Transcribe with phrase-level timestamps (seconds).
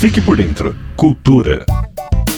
[0.00, 0.74] Fique por dentro.
[0.96, 1.66] Cultura.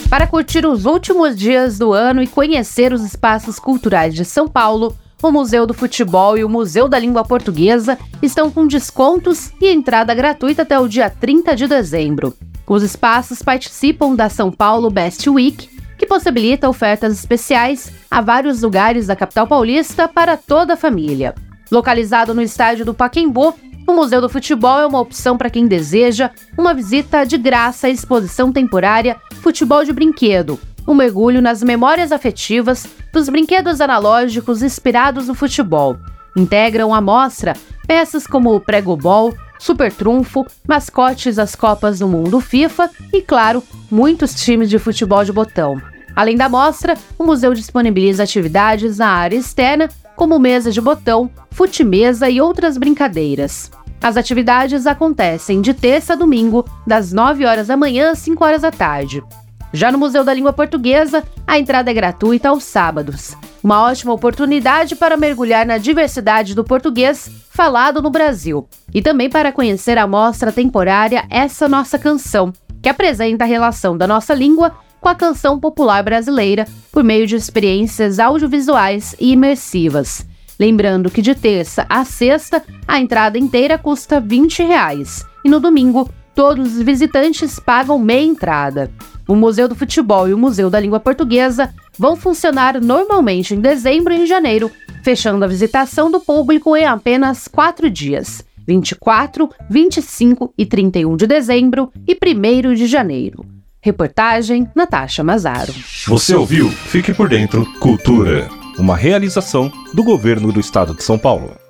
[0.09, 4.93] Para curtir os últimos dias do ano e conhecer os espaços culturais de São Paulo,
[5.21, 10.13] o Museu do Futebol e o Museu da Língua Portuguesa estão com descontos e entrada
[10.13, 12.35] gratuita até o dia 30 de dezembro.
[12.67, 19.07] Os espaços participam da São Paulo Best Week, que possibilita ofertas especiais a vários lugares
[19.07, 21.33] da capital paulista para toda a família.
[21.71, 23.55] Localizado no estádio do Paquembu,
[23.85, 27.89] o Museu do Futebol é uma opção para quem deseja uma visita de graça à
[27.89, 35.35] exposição temporária Futebol de Brinquedo, um mergulho nas memórias afetivas dos brinquedos analógicos inspirados no
[35.35, 35.97] futebol.
[36.35, 37.53] Integram a mostra
[37.85, 44.33] peças como o Prego-Ball, Super Trunfo, mascotes das Copas do Mundo FIFA e, claro, muitos
[44.33, 45.81] times de futebol de botão.
[46.15, 52.29] Além da mostra, o museu disponibiliza atividades na área externa como mesa de botão, fute-mesa
[52.29, 53.71] e outras brincadeiras.
[54.01, 58.61] As atividades acontecem de terça a domingo, das 9 horas da manhã às 5 horas
[58.61, 59.23] da tarde.
[59.71, 63.35] Já no Museu da Língua Portuguesa, a entrada é gratuita aos sábados.
[63.63, 69.51] Uma ótima oportunidade para mergulhar na diversidade do português falado no Brasil e também para
[69.51, 75.09] conhecer a mostra temporária Essa Nossa Canção, que apresenta a relação da nossa língua com
[75.09, 80.25] a canção popular brasileira por meio de experiências audiovisuais e imersivas.
[80.57, 86.09] Lembrando que de terça a sexta, a entrada inteira custa 20 reais, e no domingo,
[86.33, 88.89] todos os visitantes pagam meia entrada.
[89.27, 94.13] O Museu do Futebol e o Museu da Língua Portuguesa vão funcionar normalmente em dezembro
[94.13, 94.71] e em janeiro,
[95.03, 101.91] fechando a visitação do público em apenas quatro dias: 24, 25 e 31 de dezembro
[102.07, 103.52] e 1 de janeiro.
[103.83, 105.73] Reportagem Natasha Mazaro.
[106.07, 106.69] Você ouviu?
[106.69, 107.65] Fique por dentro.
[107.81, 108.47] Cultura.
[108.79, 111.62] Uma realização do governo do estado de São Paulo.